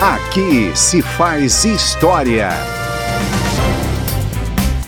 [0.00, 2.50] Aqui se faz história.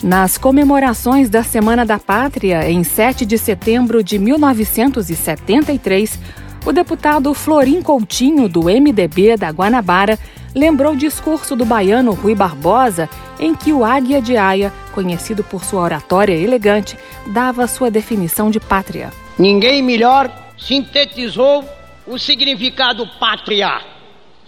[0.00, 6.20] Nas comemorações da Semana da Pátria, em 7 de setembro de 1973,
[6.64, 10.16] o deputado Florim Coutinho, do MDB da Guanabara,
[10.54, 13.10] lembrou o discurso do baiano Rui Barbosa,
[13.40, 16.96] em que o Águia de Aia, conhecido por sua oratória elegante,
[17.26, 19.10] dava sua definição de pátria.
[19.36, 21.64] Ninguém melhor sintetizou
[22.06, 23.91] o significado pátria,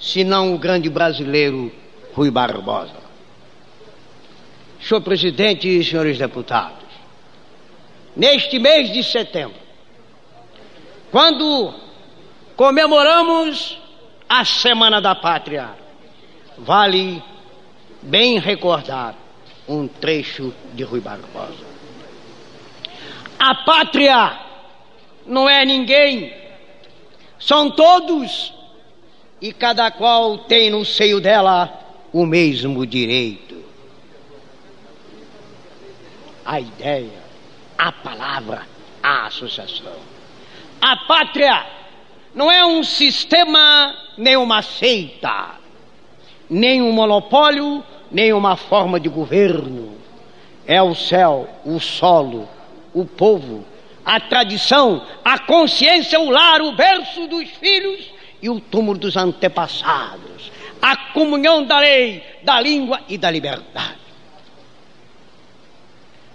[0.05, 1.73] senão o grande brasileiro
[2.13, 3.03] Rui Barbosa.
[4.79, 6.85] Senhor presidente e senhores deputados,
[8.15, 9.57] neste mês de setembro,
[11.11, 11.73] quando
[12.55, 13.81] comemoramos
[14.29, 15.71] a Semana da Pátria,
[16.59, 17.23] vale
[18.03, 19.15] bem recordar
[19.67, 21.65] um trecho de Rui Barbosa.
[23.39, 24.39] A pátria
[25.27, 26.31] não é ninguém,
[27.39, 28.53] são todos,
[29.45, 31.71] e cada qual tem no seio dela
[32.15, 33.63] o mesmo direito.
[36.43, 37.23] A ideia,
[37.77, 38.67] a palavra,
[39.03, 39.97] a associação.
[40.81, 41.63] A pátria
[42.35, 45.57] não é um sistema nem uma seita,
[46.49, 49.99] nem um monopólio, nem uma forma de governo.
[50.67, 52.49] É o céu, o solo,
[52.95, 53.63] o povo,
[54.07, 58.14] a tradição, a consciência, o lar, o berço dos filhos
[58.45, 63.97] e o túmulo dos antepassados, a comunhão da lei, da língua e da liberdade.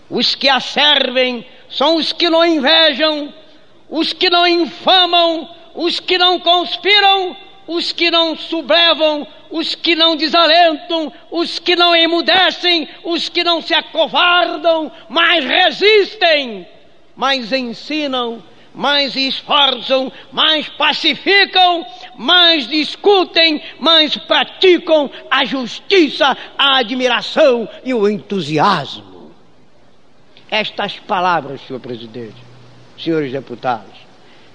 [0.09, 3.31] Os que a servem são os que não invejam,
[3.87, 7.37] os que não infamam, os que não conspiram,
[7.67, 13.61] os que não sublevam, os que não desalentam, os que não emudecem, os que não
[13.61, 16.65] se acovardam, mas resistem
[17.19, 18.41] mais ensinam,
[18.73, 29.32] mais esforçam, mais pacificam, mais discutem, mais praticam a justiça, a admiração e o entusiasmo.
[30.49, 32.38] Estas palavras, senhor presidente,
[32.98, 33.93] senhores deputados,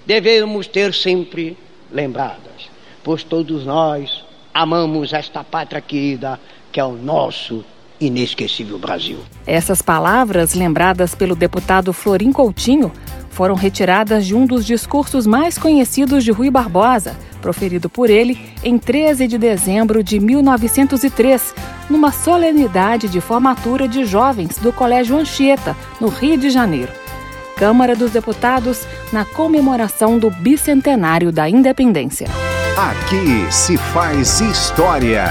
[0.06, 1.56] devemos ter sempre
[1.90, 2.70] lembradas,
[3.02, 6.40] pois todos nós amamos esta pátria querida
[6.72, 7.64] que é o nosso
[8.06, 9.18] inesquecível Brasil.
[9.46, 12.92] Essas palavras, lembradas pelo deputado Florim Coutinho,
[13.30, 18.78] foram retiradas de um dos discursos mais conhecidos de Rui Barbosa, proferido por ele em
[18.78, 21.54] 13 de dezembro de 1903,
[21.90, 26.92] numa solenidade de formatura de jovens do Colégio Anchieta, no Rio de Janeiro.
[27.56, 32.28] Câmara dos Deputados, na comemoração do bicentenário da independência.
[32.76, 35.26] Aqui se faz história.